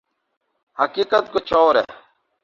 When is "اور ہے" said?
1.53-1.85